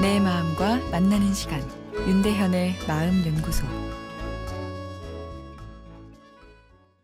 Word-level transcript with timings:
마음과 0.00 0.90
만나는 0.90 1.34
시간 1.34 1.60
윤대현의 2.06 2.76
마음 2.86 3.26
연구소 3.26 3.66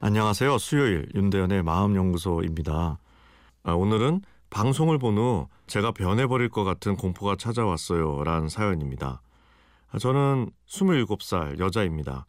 안녕하세요. 0.01 0.59
수요일 0.59 1.09
윤대현의 1.15 1.63
마음 1.63 1.97
연구소입니다. 1.97 2.99
아, 3.65 3.73
오늘은 3.73 4.23
방송을 4.51 4.99
본 4.99 5.19
후 5.19 5.49
제가 5.67 5.93
변해버릴 5.93 6.51
것 6.51 6.63
같은 6.65 6.97
공포가 6.97 7.35
찾아왔어요. 7.37 8.23
라는 8.23 8.49
사연입니다. 8.49 9.23
아, 9.91 9.99
저는 9.99 10.51
27살 10.69 11.59
여자입니다. 11.59 12.27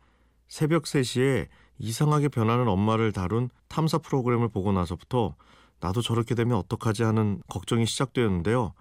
새벽 0.48 0.84
3시에 0.84 1.48
이상하게 1.78 2.30
변하는 2.30 2.68
엄마를 2.68 3.12
다룬 3.12 3.50
탐사 3.68 3.98
프로그램을 3.98 4.48
보고 4.50 4.72
나서부터 4.72 5.36
나도 5.82 6.02
저렇게 6.02 6.34
되면 6.34 6.58
어떡하지 6.58 7.04
하는 7.04 7.42
걱정이 7.50 7.86
시작되었는데요. 7.86 8.74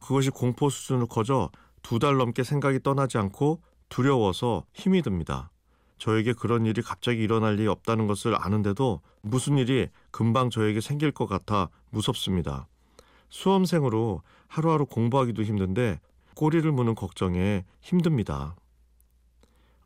그것이 0.00 0.30
공포 0.30 0.70
수준을 0.70 1.06
커져 1.06 1.50
두 1.82 1.98
달 1.98 2.16
넘게 2.16 2.42
생각이 2.44 2.80
떠나지 2.82 3.18
않고 3.18 3.60
두려워서 3.88 4.64
힘이 4.72 5.02
듭니다. 5.02 5.50
저에게 5.98 6.32
그런 6.32 6.66
일이 6.66 6.82
갑자기 6.82 7.22
일어날 7.22 7.56
리 7.56 7.66
없다는 7.66 8.06
것을 8.06 8.36
아는데도 8.38 9.00
무슨 9.22 9.58
일이 9.58 9.88
금방 10.10 10.50
저에게 10.50 10.80
생길 10.80 11.10
것 11.10 11.26
같아 11.26 11.70
무섭습니다. 11.90 12.68
수험생으로 13.30 14.22
하루하루 14.46 14.86
공부하기도 14.86 15.42
힘든데 15.42 16.00
꼬리를 16.34 16.70
무는 16.70 16.94
걱정에 16.94 17.64
힘듭니다. 17.80 18.54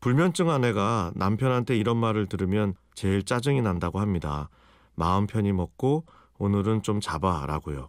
불면증 0.00 0.50
아내가 0.50 1.12
남편한테 1.14 1.76
이런 1.76 1.96
말을 1.96 2.26
들으면 2.26 2.74
제일 2.94 3.22
짜증이 3.22 3.62
난다고 3.62 4.00
합니다. 4.00 4.50
마음 4.94 5.26
편히 5.26 5.52
먹고 5.52 6.04
오늘은 6.38 6.82
좀 6.82 7.00
잡아라고요. 7.00 7.88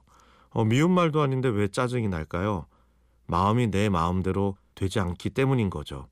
어, 0.54 0.64
미운 0.64 0.92
말도 0.92 1.22
아닌데 1.22 1.50
왜 1.50 1.68
짜증이 1.68 2.08
날까요? 2.08 2.68
마음이 3.28 3.68
내 3.68 3.90
마음대로 3.90 4.56
되지 4.76 5.00
않기 5.00 5.32
때문인 5.32 5.70
거죠. 5.70 6.08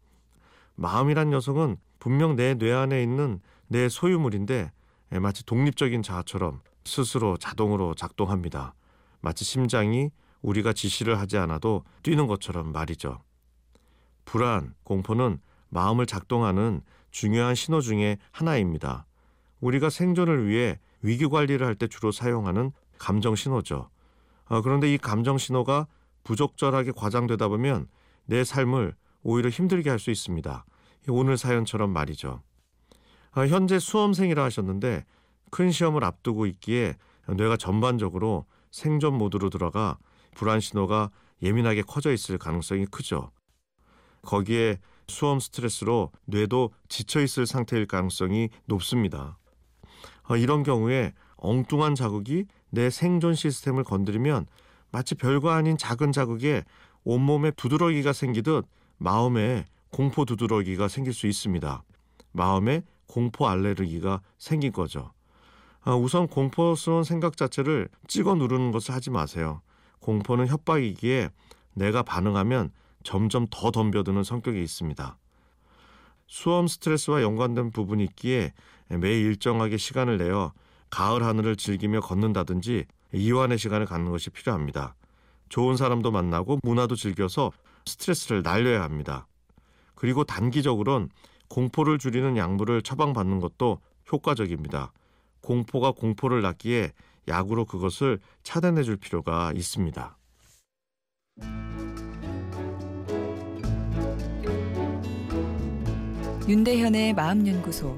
마음이란 0.75 1.29
녀석은 1.29 1.77
분명 1.99 2.35
내 2.35 2.55
뇌 2.55 2.71
안에 2.73 3.03
있는 3.03 3.39
내 3.67 3.87
소유물인데 3.89 4.71
예, 5.13 5.19
마치 5.19 5.45
독립적인 5.45 6.01
자아처럼 6.01 6.61
스스로 6.85 7.37
자동으로 7.37 7.93
작동합니다. 7.93 8.73
마치 9.19 9.43
심장이 9.45 10.09
우리가 10.41 10.73
지시를 10.73 11.19
하지 11.19 11.37
않아도 11.37 11.83
뛰는 12.01 12.25
것처럼 12.25 12.71
말이죠. 12.71 13.21
불안, 14.25 14.73
공포는 14.83 15.39
마음을 15.69 16.05
작동하는 16.07 16.81
중요한 17.11 17.53
신호 17.53 17.81
중의 17.81 18.17
하나입니다. 18.31 19.05
우리가 19.59 19.89
생존을 19.89 20.47
위해 20.47 20.79
위기 21.03 21.27
관리를 21.27 21.65
할 21.67 21.75
때 21.75 21.87
주로 21.87 22.11
사용하는 22.11 22.71
감정 22.97 23.35
신호죠. 23.35 23.89
어, 24.51 24.61
그런데 24.61 24.93
이 24.93 24.97
감정 24.97 25.37
신호가 25.37 25.87
부적절하게 26.25 26.91
과장되다 26.91 27.47
보면 27.47 27.87
내 28.25 28.43
삶을 28.43 28.93
오히려 29.23 29.49
힘들게 29.49 29.89
할 29.89 29.97
수 29.97 30.11
있습니다. 30.11 30.65
오늘 31.07 31.37
사연처럼 31.37 31.91
말이죠. 31.91 32.41
어, 33.33 33.45
현재 33.47 33.79
수험생이라 33.79 34.43
하셨는데 34.43 35.05
큰 35.51 35.71
시험을 35.71 36.03
앞두고 36.03 36.47
있기에 36.47 36.97
뇌가 37.29 37.55
전반적으로 37.55 38.45
생존 38.71 39.17
모드로 39.17 39.49
들어가 39.49 39.97
불안 40.35 40.59
신호가 40.59 41.11
예민하게 41.41 41.83
커져 41.83 42.11
있을 42.11 42.37
가능성이 42.37 42.85
크죠. 42.87 43.31
거기에 44.21 44.79
수험 45.07 45.39
스트레스로 45.39 46.11
뇌도 46.25 46.71
지쳐 46.89 47.21
있을 47.21 47.45
상태일 47.45 47.85
가능성이 47.87 48.49
높습니다. 48.65 49.37
어, 50.29 50.35
이런 50.35 50.63
경우에 50.63 51.13
엉뚱한 51.41 51.95
자극이 51.95 52.45
내 52.69 52.89
생존 52.89 53.35
시스템을 53.35 53.83
건드리면 53.83 54.45
마치 54.91 55.15
별거 55.15 55.49
아닌 55.49 55.77
작은 55.77 56.11
자극에 56.11 56.63
온몸에 57.03 57.51
두드러기가 57.51 58.13
생기듯 58.13 58.65
마음에 58.97 59.65
공포 59.89 60.23
두드러기가 60.23 60.87
생길 60.87 61.13
수 61.13 61.27
있습니다. 61.27 61.83
마음에 62.31 62.83
공포 63.07 63.47
알레르기가 63.47 64.21
생긴 64.37 64.71
거죠. 64.71 65.11
아, 65.81 65.95
우선 65.95 66.27
공포스러운 66.27 67.03
생각 67.03 67.35
자체를 67.35 67.89
찍어 68.07 68.35
누르는 68.35 68.71
것을 68.71 68.93
하지 68.93 69.09
마세요. 69.09 69.61
공포는 69.99 70.47
협박이기에 70.47 71.29
내가 71.73 72.03
반응하면 72.03 72.71
점점 73.03 73.47
더 73.49 73.71
덤벼드는 73.71 74.23
성격이 74.23 74.61
있습니다. 74.61 75.17
수험 76.27 76.67
스트레스와 76.67 77.23
연관된 77.23 77.71
부분이 77.71 78.03
있기에 78.05 78.53
매일 78.89 79.25
일정하게 79.25 79.77
시간을 79.77 80.17
내어 80.17 80.53
가을 80.91 81.23
하늘을 81.23 81.55
즐기며 81.55 82.01
걷는다든지 82.01 82.85
이완의 83.13 83.57
시간을 83.57 83.87
갖는 83.87 84.11
것이 84.11 84.29
필요합니다. 84.29 84.95
좋은 85.49 85.75
사람도 85.75 86.11
만나고 86.11 86.59
문화도 86.61 86.95
즐겨서 86.95 87.51
스트레스를 87.85 88.43
날려야 88.43 88.83
합니다. 88.83 89.27
그리고 89.95 90.23
단기적으론 90.23 91.09
공포를 91.49 91.97
줄이는 91.97 92.37
약물을 92.37 92.83
처방받는 92.83 93.39
것도 93.39 93.79
효과적입니다. 94.11 94.93
공포가 95.41 95.91
공포를 95.91 96.41
낳기에 96.41 96.91
약으로 97.27 97.65
그것을 97.65 98.19
차단해 98.43 98.83
줄 98.83 98.97
필요가 98.97 99.51
있습니다. 99.55 100.17
윤대현의 106.47 107.13
마음연구소 107.13 107.97